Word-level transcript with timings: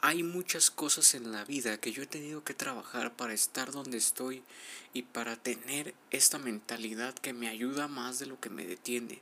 hay 0.00 0.22
muchas 0.22 0.70
cosas 0.70 1.14
en 1.14 1.32
la 1.32 1.44
vida 1.44 1.80
que 1.80 1.92
yo 1.92 2.02
he 2.02 2.06
tenido 2.06 2.44
que 2.44 2.54
trabajar 2.54 3.16
para 3.16 3.34
estar 3.34 3.72
donde 3.72 3.98
estoy 3.98 4.42
y 4.92 5.02
para 5.02 5.36
tener 5.36 5.94
esta 6.10 6.38
mentalidad 6.38 7.14
que 7.14 7.32
me 7.32 7.48
ayuda 7.48 7.88
más 7.88 8.18
de 8.18 8.26
lo 8.26 8.38
que 8.38 8.48
me 8.48 8.64
detiene. 8.64 9.20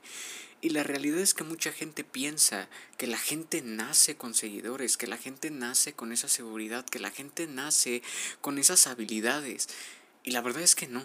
Y 0.61 0.71
la 0.71 0.83
realidad 0.83 1.21
es 1.21 1.33
que 1.33 1.45
mucha 1.45 1.73
gente 1.73 2.05
piensa 2.05 2.69
que 2.99 3.07
la 3.07 3.19
gente 3.19 3.63
nace 3.63 4.17
con 4.17 4.35
seguidores, 4.35 4.97
que 4.97 5.07
la 5.07 5.17
gente 5.17 5.51
nace 5.51 5.95
con 5.95 6.13
esa 6.13 6.29
seguridad, 6.29 6.85
que 6.85 6.99
la 6.99 7.11
gente 7.11 7.47
nace 7.47 8.03
con 8.41 8.59
esas 8.59 8.87
habilidades. 8.87 9.69
Y 10.25 10.33
la 10.33 10.43
verdad 10.43 10.63
es 10.63 10.75
que 10.75 10.89
no. 10.89 11.05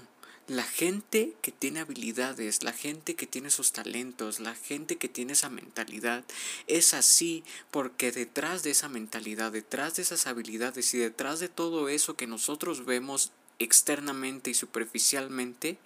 La 0.51 0.63
gente 0.63 1.33
que 1.41 1.53
tiene 1.53 1.79
habilidades, 1.79 2.61
la 2.61 2.73
gente 2.73 3.15
que 3.15 3.25
tiene 3.25 3.47
esos 3.47 3.71
talentos, 3.71 4.41
la 4.41 4.53
gente 4.53 4.97
que 4.97 5.07
tiene 5.07 5.31
esa 5.31 5.49
mentalidad, 5.49 6.25
es 6.67 6.93
así 6.93 7.45
porque 7.71 8.11
detrás 8.11 8.61
de 8.61 8.71
esa 8.71 8.89
mentalidad, 8.89 9.53
detrás 9.53 9.95
de 9.95 10.01
esas 10.01 10.27
habilidades 10.27 10.93
y 10.93 10.97
detrás 10.97 11.39
de 11.39 11.47
todo 11.47 11.87
eso 11.87 12.17
que 12.17 12.27
nosotros 12.27 12.83
vemos 12.83 13.31
externamente 13.59 14.49
y 14.49 14.53
superficialmente, 14.53 15.77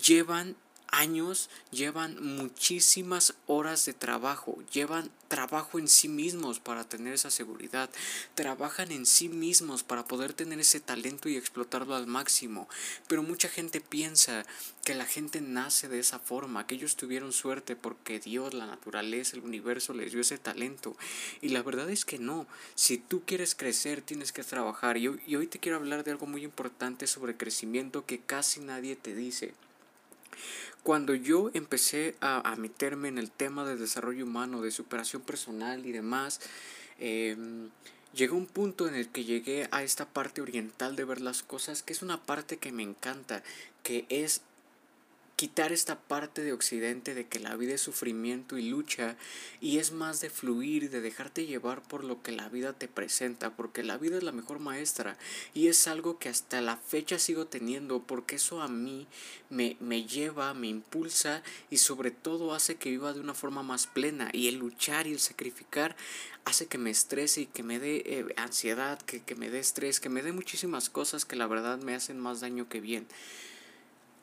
llevan 0.00 0.54
años, 0.92 1.50
llevan 1.70 2.22
muchísimas 2.22 3.34
horas 3.46 3.84
de 3.86 3.94
trabajo, 3.94 4.58
llevan 4.72 5.10
trabajo 5.26 5.78
en 5.78 5.88
sí 5.88 6.08
mismos 6.08 6.60
para 6.60 6.84
tener 6.84 7.14
esa 7.14 7.30
seguridad, 7.30 7.88
trabajan 8.34 8.92
en 8.92 9.06
sí 9.06 9.30
mismos 9.30 9.82
para 9.82 10.04
poder 10.04 10.34
tener 10.34 10.60
ese 10.60 10.78
talento 10.78 11.30
y 11.30 11.36
explotarlo 11.36 11.94
al 11.94 12.06
máximo. 12.06 12.68
Pero 13.08 13.22
mucha 13.22 13.48
gente 13.48 13.80
piensa 13.80 14.44
que 14.84 14.94
la 14.94 15.06
gente 15.06 15.40
nace 15.40 15.88
de 15.88 15.98
esa 15.98 16.18
forma, 16.18 16.66
que 16.66 16.74
ellos 16.74 16.96
tuvieron 16.96 17.32
suerte 17.32 17.74
porque 17.74 18.20
Dios, 18.20 18.52
la 18.52 18.66
naturaleza, 18.66 19.36
el 19.36 19.44
universo 19.44 19.94
les 19.94 20.12
dio 20.12 20.20
ese 20.20 20.36
talento. 20.36 20.94
Y 21.40 21.48
la 21.48 21.62
verdad 21.62 21.88
es 21.88 22.04
que 22.04 22.18
no, 22.18 22.46
si 22.74 22.98
tú 22.98 23.22
quieres 23.24 23.54
crecer 23.54 24.02
tienes 24.02 24.32
que 24.32 24.44
trabajar. 24.44 24.98
Y 24.98 25.08
hoy, 25.08 25.20
y 25.26 25.36
hoy 25.36 25.46
te 25.46 25.58
quiero 25.58 25.78
hablar 25.78 26.04
de 26.04 26.10
algo 26.10 26.26
muy 26.26 26.44
importante 26.44 27.06
sobre 27.06 27.38
crecimiento 27.38 28.04
que 28.04 28.20
casi 28.20 28.60
nadie 28.60 28.96
te 28.96 29.14
dice. 29.14 29.54
Cuando 30.82 31.14
yo 31.14 31.50
empecé 31.54 32.16
a, 32.20 32.56
meterme 32.56 33.08
en 33.08 33.18
el 33.18 33.30
tema 33.30 33.64
del 33.64 33.78
desarrollo 33.78 34.24
humano, 34.24 34.62
de 34.62 34.70
superación 34.70 35.22
personal 35.22 35.86
y 35.86 35.92
demás, 35.92 36.40
em, 36.98 37.70
llegó 38.14 38.36
un 38.36 38.46
punto 38.46 38.88
en 38.88 38.94
el 38.94 39.08
que 39.08 39.24
llegué 39.24 39.68
a 39.70 39.82
esta 39.82 40.06
parte 40.06 40.40
oriental 40.40 40.96
de 40.96 41.04
ver 41.04 41.20
las 41.20 41.42
cosas, 41.42 41.82
que 41.82 41.92
es 41.92 42.02
una 42.02 42.20
parte 42.20 42.56
que 42.56 42.72
me 42.72 42.82
encanta, 42.82 43.42
que 43.82 44.06
es 44.08 44.42
quitar 45.42 45.72
esta 45.72 45.98
parte 45.98 46.44
de 46.44 46.52
Occidente 46.52 47.14
de 47.14 47.26
que 47.26 47.40
la 47.40 47.56
vida 47.56 47.74
es 47.74 47.80
sufrimiento 47.80 48.58
y 48.58 48.68
lucha 48.68 49.16
y 49.60 49.78
es 49.78 49.90
más 49.90 50.20
de 50.20 50.30
fluir, 50.30 50.88
de 50.88 51.00
dejarte 51.00 51.46
llevar 51.46 51.82
por 51.82 52.04
lo 52.04 52.22
que 52.22 52.30
la 52.30 52.48
vida 52.48 52.74
te 52.74 52.86
presenta, 52.86 53.56
porque 53.56 53.82
la 53.82 53.98
vida 53.98 54.18
es 54.18 54.22
la 54.22 54.30
mejor 54.30 54.60
maestra 54.60 55.18
y 55.52 55.66
es 55.66 55.88
algo 55.88 56.20
que 56.20 56.28
hasta 56.28 56.60
la 56.60 56.76
fecha 56.76 57.18
sigo 57.18 57.48
teniendo 57.48 58.04
porque 58.04 58.36
eso 58.36 58.62
a 58.62 58.68
mí 58.68 59.08
me, 59.50 59.76
me 59.80 60.04
lleva, 60.04 60.54
me 60.54 60.68
impulsa 60.68 61.42
y 61.70 61.78
sobre 61.78 62.12
todo 62.12 62.54
hace 62.54 62.76
que 62.76 62.90
viva 62.90 63.12
de 63.12 63.18
una 63.18 63.34
forma 63.34 63.64
más 63.64 63.88
plena 63.88 64.30
y 64.32 64.46
el 64.46 64.58
luchar 64.58 65.08
y 65.08 65.12
el 65.12 65.18
sacrificar 65.18 65.96
hace 66.44 66.68
que 66.68 66.78
me 66.78 66.90
estrese 66.90 67.40
y 67.40 67.46
que 67.46 67.64
me 67.64 67.80
dé 67.80 67.96
eh, 68.06 68.26
ansiedad, 68.36 69.02
que, 69.02 69.24
que 69.24 69.34
me 69.34 69.50
dé 69.50 69.58
estrés, 69.58 69.98
que 69.98 70.08
me 70.08 70.22
dé 70.22 70.30
muchísimas 70.30 70.88
cosas 70.88 71.24
que 71.24 71.34
la 71.34 71.48
verdad 71.48 71.80
me 71.80 71.96
hacen 71.96 72.20
más 72.20 72.38
daño 72.38 72.68
que 72.68 72.80
bien. 72.80 73.08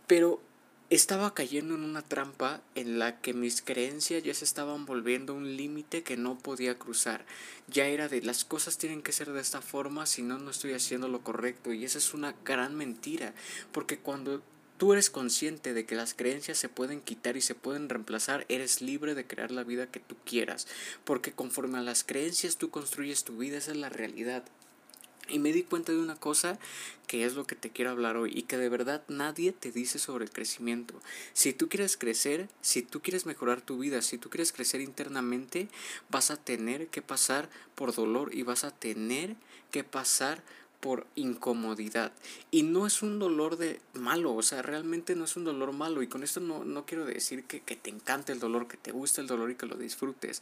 Pero 0.07 0.41
estaba 0.89 1.35
cayendo 1.35 1.75
en 1.75 1.83
una 1.83 2.01
trampa 2.01 2.61
en 2.73 2.97
la 2.97 3.21
que 3.21 3.33
mis 3.35 3.61
creencias 3.61 4.23
ya 4.23 4.33
se 4.33 4.43
estaban 4.43 4.87
volviendo 4.87 5.35
un 5.35 5.55
límite 5.55 6.01
que 6.01 6.17
no 6.17 6.37
podía 6.39 6.79
cruzar. 6.79 7.25
Ya 7.67 7.85
era 7.85 8.07
de 8.07 8.23
las 8.23 8.43
cosas 8.43 8.79
tienen 8.79 9.03
que 9.03 9.11
ser 9.11 9.31
de 9.31 9.39
esta 9.39 9.61
forma, 9.61 10.07
si 10.07 10.23
no, 10.23 10.39
no 10.39 10.49
estoy 10.49 10.73
haciendo 10.73 11.07
lo 11.07 11.21
correcto. 11.21 11.73
Y 11.73 11.85
esa 11.85 11.99
es 11.99 12.15
una 12.15 12.33
gran 12.43 12.75
mentira, 12.75 13.35
porque 13.71 13.99
cuando 13.99 14.41
tú 14.77 14.93
eres 14.93 15.11
consciente 15.11 15.75
de 15.75 15.86
que 15.86 15.93
las 15.93 16.15
creencias 16.15 16.58
se 16.58 16.69
pueden 16.69 17.02
quitar 17.02 17.37
y 17.37 17.41
se 17.41 17.53
pueden 17.53 17.87
reemplazar, 17.87 18.47
eres 18.49 18.81
libre 18.81 19.14
de 19.14 19.27
crear 19.27 19.52
la 19.52 19.64
vida 19.64 19.91
que 19.91 19.99
tú 19.99 20.15
quieras, 20.25 20.67
porque 21.03 21.33
conforme 21.33 21.77
a 21.77 21.83
las 21.83 22.03
creencias 22.03 22.58
tú 22.58 22.71
construyes 22.71 23.25
tu 23.25 23.37
vida, 23.37 23.58
esa 23.58 23.71
es 23.71 23.77
la 23.77 23.89
realidad. 23.89 24.43
Y 25.29 25.39
me 25.39 25.53
di 25.53 25.63
cuenta 25.63 25.91
de 25.91 25.99
una 25.99 26.15
cosa 26.15 26.59
que 27.07 27.25
es 27.25 27.33
lo 27.33 27.45
que 27.45 27.55
te 27.55 27.71
quiero 27.71 27.91
hablar 27.91 28.17
hoy 28.17 28.31
y 28.35 28.43
que 28.43 28.57
de 28.57 28.69
verdad 28.69 29.03
nadie 29.07 29.51
te 29.51 29.71
dice 29.71 29.97
sobre 29.97 30.25
el 30.25 30.31
crecimiento. 30.31 30.93
Si 31.33 31.53
tú 31.53 31.69
quieres 31.69 31.97
crecer, 31.97 32.49
si 32.61 32.81
tú 32.81 33.01
quieres 33.01 33.25
mejorar 33.25 33.61
tu 33.61 33.79
vida, 33.79 34.01
si 34.01 34.17
tú 34.17 34.29
quieres 34.29 34.51
crecer 34.51 34.81
internamente, 34.81 35.69
vas 36.09 36.29
a 36.29 36.37
tener 36.37 36.87
que 36.87 37.01
pasar 37.01 37.49
por 37.75 37.95
dolor 37.95 38.33
y 38.33 38.43
vas 38.43 38.63
a 38.63 38.71
tener 38.71 39.35
que 39.71 39.83
pasar 39.83 40.43
por 40.79 41.05
incomodidad. 41.15 42.11
Y 42.51 42.63
no 42.63 42.87
es 42.87 43.01
un 43.01 43.19
dolor 43.19 43.57
de 43.57 43.81
malo, 43.93 44.33
o 44.33 44.41
sea, 44.41 44.61
realmente 44.61 45.15
no 45.15 45.25
es 45.25 45.35
un 45.35 45.43
dolor 45.43 45.73
malo. 45.73 46.01
Y 46.01 46.07
con 46.07 46.23
esto 46.23 46.39
no, 46.39 46.63
no 46.63 46.85
quiero 46.85 47.05
decir 47.05 47.43
que, 47.43 47.61
que, 47.61 47.75
te 47.75 47.89
encante 47.89 48.31
el 48.31 48.39
dolor, 48.39 48.67
que 48.67 48.77
te 48.77 48.91
guste 48.91 49.21
el 49.21 49.27
dolor 49.27 49.51
y 49.51 49.55
que 49.55 49.65
lo 49.65 49.75
disfrutes. 49.75 50.41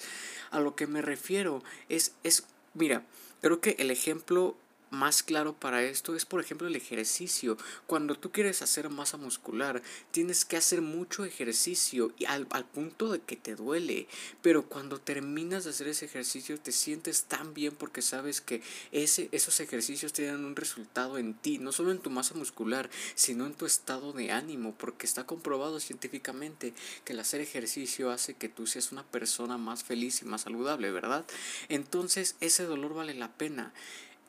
A 0.51 0.59
lo 0.59 0.75
que 0.75 0.85
me 0.85 1.01
refiero 1.01 1.63
es, 1.89 2.13
es 2.23 2.43
mira, 2.73 3.03
creo 3.41 3.59
que 3.61 3.75
el 3.79 3.91
ejemplo 3.91 4.55
más 4.89 5.23
claro 5.23 5.53
para 5.53 5.83
esto 5.83 6.15
es 6.15 6.25
por 6.25 6.41
ejemplo 6.41 6.67
el 6.67 6.75
ejercicio. 6.75 7.57
Cuando 7.85 8.15
tú 8.15 8.31
quieres 8.31 8.61
hacer 8.61 8.89
masa 8.89 9.17
muscular, 9.17 9.81
tienes 10.11 10.45
que 10.45 10.57
hacer 10.57 10.81
mucho 10.81 11.25
ejercicio 11.25 12.13
y 12.17 12.25
al, 12.25 12.47
al, 12.51 12.65
punto 12.65 13.11
de 13.11 13.19
que 13.19 13.35
te 13.35 13.55
duele. 13.55 14.07
Pero 14.41 14.67
cuando 14.67 14.99
terminas 14.99 15.63
de 15.63 15.71
hacer 15.71 15.87
ese 15.87 16.05
ejercicio 16.05 16.59
te 16.59 16.71
sientes 16.71 17.23
tan 17.25 17.53
bien 17.53 17.75
porque 17.75 18.01
sabes 18.01 18.41
que 18.41 18.61
ese, 18.91 19.29
esos 19.31 19.59
ejercicios 19.59 20.13
tienen 20.13 20.45
un 20.45 20.55
resultado 20.55 21.17
en 21.17 21.33
ti, 21.33 21.57
no 21.57 21.71
solo 21.71 21.91
en 21.91 21.99
tu 21.99 22.09
masa 22.09 22.35
muscular, 22.35 22.89
sino 23.15 23.45
en 23.45 23.53
tu 23.53 23.65
estado 23.65 24.13
de 24.13 24.31
ánimo, 24.31 24.75
porque 24.77 25.05
está 25.05 25.25
comprobado 25.25 25.79
científicamente 25.79 26.73
que 27.03 27.13
el 27.13 27.19
hacer 27.19 27.41
ejercicio 27.41 28.11
hace 28.11 28.35
que 28.35 28.49
tú 28.49 28.67
seas 28.67 28.91
una 28.91 29.03
persona 29.03 29.57
más 29.57 29.83
feliz 29.83 30.21
y 30.21 30.25
más 30.25 30.41
saludable, 30.41 30.91
¿verdad? 30.91 31.25
Entonces 31.69 32.35
ese 32.39 32.63
dolor 32.63 32.93
vale 32.93 33.13
la 33.13 33.31
pena. 33.31 33.73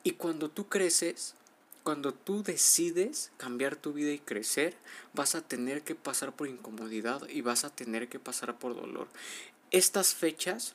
Y 0.03 0.13
cuando 0.13 0.51
tú 0.51 0.69
creces, 0.69 1.35
cuando 1.83 2.13
tú 2.13 2.43
decides 2.43 3.31
cambiar 3.37 3.77
tu 3.77 3.93
vida 3.93 4.11
y 4.11 4.19
crecer, 4.19 4.77
vas 5.15 5.35
a 5.35 5.41
tener 5.41 5.83
que 5.83 5.95
pasar 5.95 6.35
por 6.35 6.49
incomodidad 6.49 7.27
y 7.29 7.41
vas 7.41 7.65
a 7.65 7.71
tener 7.71 8.09
que 8.09 8.19
pasar 8.19 8.59
por 8.59 8.75
dolor. 8.75 9.09
Estas 9.71 10.15
fechas 10.15 10.75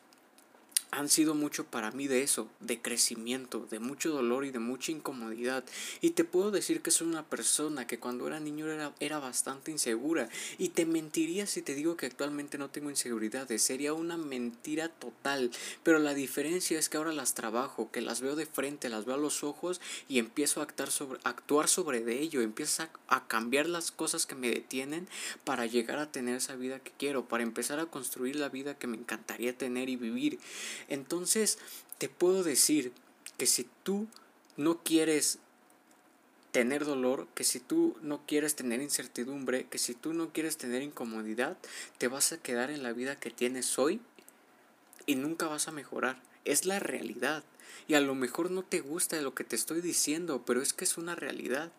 han 0.93 1.09
sido 1.09 1.33
mucho 1.33 1.65
para 1.65 1.89
mí 1.91 2.07
de 2.07 2.21
eso, 2.21 2.47
de 2.59 2.79
crecimiento, 2.79 3.65
de 3.71 3.79
mucho 3.79 4.11
dolor 4.11 4.45
y 4.45 4.51
de 4.51 4.59
mucha 4.59 4.91
incomodidad. 4.91 5.63
Y 6.01 6.11
te 6.11 6.23
puedo 6.23 6.51
decir 6.51 6.81
que 6.81 6.91
soy 6.91 7.07
una 7.07 7.25
persona 7.25 7.87
que 7.87 7.97
cuando 7.97 8.27
era 8.27 8.39
niño 8.39 8.67
era, 8.67 8.93
era 8.99 9.17
bastante 9.17 9.71
insegura. 9.71 10.29
Y 10.59 10.69
te 10.69 10.85
mentiría 10.85 11.47
si 11.47 11.63
te 11.63 11.73
digo 11.73 11.97
que 11.97 12.05
actualmente 12.05 12.59
no 12.59 12.69
tengo 12.69 12.91
inseguridades. 12.91 13.63
Sería 13.63 13.93
una 13.93 14.17
mentira 14.17 14.87
total. 14.87 15.49
Pero 15.81 15.97
la 15.97 16.13
diferencia 16.13 16.77
es 16.77 16.89
que 16.89 16.97
ahora 16.97 17.11
las 17.11 17.33
trabajo, 17.33 17.89
que 17.91 18.01
las 18.01 18.21
veo 18.21 18.35
de 18.35 18.45
frente, 18.45 18.87
las 18.87 19.05
veo 19.05 19.15
a 19.15 19.17
los 19.17 19.43
ojos 19.43 19.81
y 20.07 20.19
empiezo 20.19 20.61
a 20.61 20.65
actuar 20.65 21.67
sobre, 21.67 22.01
de 22.01 22.19
ello. 22.19 22.41
Empiezo 22.41 22.87
a 23.07 23.27
cambiar 23.27 23.67
las 23.67 23.91
cosas 23.91 24.27
que 24.27 24.35
me 24.35 24.51
detienen 24.51 25.07
para 25.43 25.65
llegar 25.65 25.97
a 25.97 26.11
tener 26.11 26.35
esa 26.35 26.55
vida 26.55 26.77
que 26.77 26.91
quiero, 26.99 27.27
para 27.27 27.41
empezar 27.41 27.79
a 27.79 27.87
construir 27.87 28.35
la 28.35 28.49
vida 28.49 28.77
que 28.77 28.85
me 28.85 28.97
encantaría 28.97 29.57
tener 29.57 29.89
y 29.89 29.95
vivir. 29.95 30.37
Entonces, 30.87 31.57
te 31.97 32.09
puedo 32.09 32.43
decir 32.43 32.91
que 33.37 33.45
si 33.45 33.67
tú 33.83 34.07
no 34.57 34.83
quieres 34.83 35.39
tener 36.51 36.85
dolor, 36.85 37.27
que 37.33 37.43
si 37.43 37.59
tú 37.59 37.97
no 38.01 38.21
quieres 38.27 38.55
tener 38.55 38.81
incertidumbre, 38.81 39.65
que 39.65 39.79
si 39.79 39.95
tú 39.95 40.13
no 40.13 40.31
quieres 40.31 40.57
tener 40.57 40.83
incomodidad, 40.83 41.57
te 41.97 42.07
vas 42.07 42.31
a 42.31 42.37
quedar 42.37 42.69
en 42.69 42.83
la 42.83 42.93
vida 42.93 43.19
que 43.19 43.31
tienes 43.31 43.79
hoy 43.79 43.99
y 45.07 45.15
nunca 45.15 45.47
vas 45.47 45.67
a 45.67 45.71
mejorar. 45.71 46.21
Es 46.45 46.65
la 46.65 46.79
realidad. 46.79 47.43
Y 47.87 47.95
a 47.95 48.01
lo 48.01 48.13
mejor 48.13 48.51
no 48.51 48.63
te 48.63 48.81
gusta 48.81 49.19
lo 49.21 49.33
que 49.33 49.43
te 49.43 49.55
estoy 49.55 49.81
diciendo, 49.81 50.43
pero 50.45 50.61
es 50.61 50.73
que 50.73 50.85
es 50.85 50.97
una 50.97 51.15
realidad. 51.15 51.71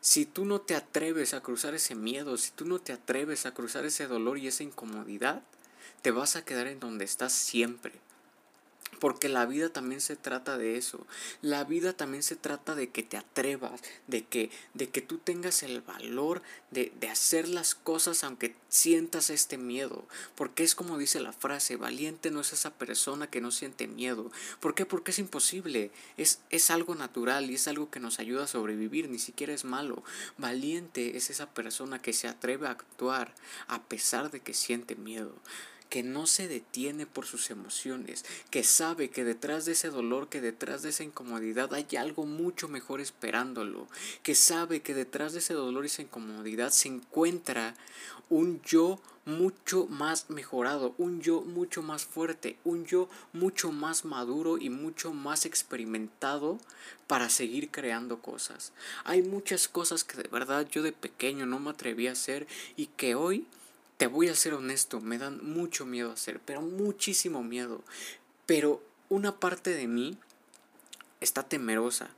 Si 0.00 0.24
tú 0.24 0.44
no 0.44 0.60
te 0.60 0.74
atreves 0.74 1.34
a 1.34 1.42
cruzar 1.42 1.74
ese 1.74 1.94
miedo, 1.94 2.36
si 2.38 2.52
tú 2.52 2.64
no 2.64 2.78
te 2.78 2.92
atreves 2.92 3.44
a 3.44 3.52
cruzar 3.52 3.84
ese 3.84 4.06
dolor 4.06 4.38
y 4.38 4.46
esa 4.46 4.62
incomodidad, 4.62 5.42
te 6.02 6.10
vas 6.10 6.36
a 6.36 6.44
quedar 6.44 6.66
en 6.66 6.80
donde 6.80 7.04
estás 7.04 7.32
siempre. 7.32 7.92
Porque 8.98 9.28
la 9.28 9.46
vida 9.46 9.68
también 9.68 10.00
se 10.00 10.16
trata 10.16 10.58
de 10.58 10.76
eso. 10.76 11.06
La 11.40 11.62
vida 11.64 11.92
también 11.92 12.22
se 12.22 12.36
trata 12.36 12.74
de 12.74 12.90
que 12.90 13.02
te 13.02 13.16
atrevas, 13.16 13.80
de 14.06 14.24
que, 14.24 14.50
de 14.74 14.88
que 14.88 15.02
tú 15.02 15.18
tengas 15.18 15.62
el 15.62 15.80
valor 15.82 16.42
de, 16.70 16.92
de, 16.98 17.08
hacer 17.08 17.48
las 17.48 17.74
cosas 17.74 18.24
aunque 18.24 18.56
sientas 18.68 19.30
este 19.30 19.56
miedo. 19.56 20.04
Porque 20.34 20.64
es 20.64 20.74
como 20.74 20.98
dice 20.98 21.20
la 21.20 21.32
frase, 21.32 21.76
valiente 21.76 22.30
no 22.30 22.40
es 22.40 22.52
esa 22.52 22.70
persona 22.70 23.28
que 23.28 23.40
no 23.40 23.50
siente 23.50 23.86
miedo. 23.86 24.32
¿Por 24.58 24.74
qué? 24.74 24.84
Porque 24.84 25.12
es 25.12 25.18
imposible. 25.18 25.92
Es, 26.16 26.40
es 26.50 26.70
algo 26.70 26.94
natural 26.94 27.50
y 27.50 27.54
es 27.54 27.68
algo 27.68 27.90
que 27.90 28.00
nos 28.00 28.18
ayuda 28.18 28.44
a 28.44 28.48
sobrevivir, 28.48 29.08
ni 29.08 29.18
siquiera 29.18 29.52
es 29.52 29.64
malo. 29.64 30.02
Valiente 30.38 31.16
es 31.16 31.30
esa 31.30 31.50
persona 31.50 32.02
que 32.02 32.12
se 32.12 32.26
atreve 32.26 32.66
a 32.66 32.72
actuar 32.72 33.32
a 33.68 33.82
pesar 33.82 34.30
de 34.30 34.40
que 34.40 34.54
siente 34.54 34.96
miedo. 34.96 35.34
Que 35.88 36.02
no 36.02 36.26
se 36.26 36.48
detiene 36.48 37.06
por 37.06 37.26
sus 37.26 37.50
emociones, 37.50 38.24
que 38.50 38.64
sabe 38.64 39.10
que 39.10 39.24
detrás 39.24 39.64
de 39.64 39.72
ese 39.72 39.88
dolor, 39.88 40.28
que 40.28 40.40
detrás 40.40 40.82
de 40.82 40.90
esa 40.90 41.04
incomodidad 41.04 41.72
hay 41.74 41.86
algo 41.96 42.26
mucho 42.26 42.68
mejor 42.68 43.00
esperándolo, 43.00 43.88
que 44.22 44.34
sabe 44.34 44.80
que 44.80 44.94
detrás 44.94 45.32
de 45.32 45.38
ese 45.40 45.54
dolor 45.54 45.84
y 45.84 45.86
esa 45.86 46.02
incomodidad 46.02 46.70
se 46.70 46.88
encuentra 46.88 47.74
un 48.30 48.60
yo 48.62 49.00
mucho 49.24 49.86
más 49.86 50.30
mejorado, 50.30 50.94
un 50.96 51.20
yo 51.20 51.42
mucho 51.42 51.82
más 51.82 52.06
fuerte, 52.06 52.58
un 52.64 52.86
yo 52.86 53.10
mucho 53.34 53.72
más 53.72 54.06
maduro 54.06 54.56
y 54.56 54.70
mucho 54.70 55.12
más 55.12 55.44
experimentado 55.44 56.58
para 57.06 57.28
seguir 57.28 57.70
creando 57.70 58.20
cosas. 58.22 58.72
Hay 59.04 59.22
muchas 59.22 59.68
cosas 59.68 60.02
que 60.02 60.16
de 60.16 60.28
verdad 60.28 60.66
yo 60.70 60.82
de 60.82 60.92
pequeño 60.92 61.44
no 61.44 61.60
me 61.60 61.70
atreví 61.70 62.06
a 62.06 62.12
hacer 62.12 62.46
y 62.76 62.86
que 62.86 63.14
hoy 63.14 63.46
te 63.98 64.06
voy 64.06 64.28
a 64.28 64.34
ser 64.34 64.54
honesto, 64.54 65.00
me 65.00 65.18
dan 65.18 65.44
mucho 65.44 65.84
miedo 65.84 66.12
hacer, 66.12 66.40
pero 66.44 66.62
muchísimo 66.62 67.42
miedo. 67.42 67.82
Pero 68.46 68.80
una 69.08 69.40
parte 69.40 69.74
de 69.74 69.88
mí 69.88 70.16
está 71.20 71.42
temerosa. 71.42 72.08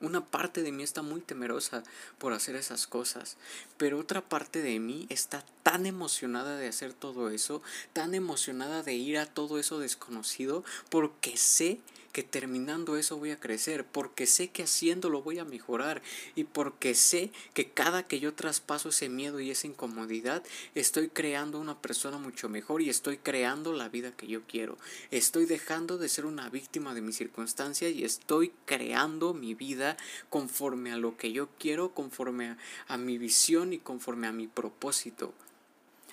Una 0.00 0.24
parte 0.24 0.62
de 0.62 0.70
mí 0.70 0.82
está 0.82 1.02
muy 1.02 1.20
temerosa 1.20 1.82
por 2.18 2.32
hacer 2.32 2.54
esas 2.54 2.86
cosas, 2.86 3.36
pero 3.78 3.98
otra 3.98 4.20
parte 4.20 4.62
de 4.62 4.78
mí 4.78 5.06
está 5.10 5.44
tan 5.64 5.86
emocionada 5.86 6.56
de 6.56 6.68
hacer 6.68 6.92
todo 6.92 7.30
eso, 7.30 7.62
tan 7.92 8.14
emocionada 8.14 8.84
de 8.84 8.94
ir 8.94 9.18
a 9.18 9.26
todo 9.26 9.58
eso 9.58 9.80
desconocido, 9.80 10.64
porque 10.88 11.36
sé 11.36 11.80
que 12.18 12.24
terminando 12.24 12.96
eso 12.96 13.16
voy 13.16 13.30
a 13.30 13.38
crecer, 13.38 13.86
porque 13.86 14.26
sé 14.26 14.48
que 14.48 14.64
haciéndolo 14.64 15.22
voy 15.22 15.38
a 15.38 15.44
mejorar 15.44 16.02
y 16.34 16.42
porque 16.42 16.96
sé 16.96 17.30
que 17.54 17.70
cada 17.70 18.08
que 18.08 18.18
yo 18.18 18.34
traspaso 18.34 18.88
ese 18.88 19.08
miedo 19.08 19.38
y 19.38 19.52
esa 19.52 19.68
incomodidad, 19.68 20.42
estoy 20.74 21.10
creando 21.10 21.60
una 21.60 21.80
persona 21.80 22.18
mucho 22.18 22.48
mejor 22.48 22.82
y 22.82 22.90
estoy 22.90 23.18
creando 23.18 23.72
la 23.72 23.88
vida 23.88 24.10
que 24.10 24.26
yo 24.26 24.42
quiero. 24.48 24.78
Estoy 25.12 25.46
dejando 25.46 25.96
de 25.96 26.08
ser 26.08 26.26
una 26.26 26.50
víctima 26.50 26.92
de 26.92 27.02
mis 27.02 27.14
circunstancias 27.14 27.92
y 27.92 28.02
estoy 28.02 28.50
creando 28.64 29.32
mi 29.32 29.54
vida 29.54 29.96
conforme 30.28 30.90
a 30.90 30.96
lo 30.96 31.16
que 31.16 31.30
yo 31.30 31.48
quiero, 31.56 31.94
conforme 31.94 32.48
a, 32.48 32.58
a 32.88 32.96
mi 32.96 33.16
visión 33.16 33.72
y 33.72 33.78
conforme 33.78 34.26
a 34.26 34.32
mi 34.32 34.48
propósito. 34.48 35.32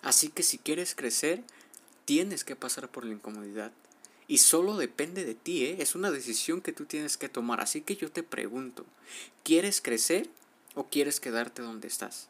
Así 0.04 0.30
que 0.30 0.44
si 0.44 0.60
quieres 0.60 0.94
crecer, 0.94 1.42
tienes 2.06 2.44
que 2.44 2.56
pasar 2.56 2.90
por 2.90 3.06
la 3.06 3.14
incomodidad. 3.14 3.72
Y 4.28 4.40
solo 4.40 4.78
depende 4.78 5.24
de 5.24 5.36
ti, 5.36 5.66
¿eh? 5.66 5.78
es 5.80 5.96
una 5.96 6.12
decisión 6.12 6.62
que 6.62 6.74
tú 6.74 6.86
tienes 6.86 7.18
que 7.18 7.30
tomar. 7.30 7.62
Así 7.62 7.82
que 7.82 7.96
yo 7.96 8.12
te 8.12 8.24
pregunto, 8.24 8.86
¿quieres 9.44 9.82
crecer 9.82 10.30
o 10.74 10.86
quieres 10.86 11.20
quedarte 11.20 11.62
donde 11.62 11.88
estás? 11.88 12.28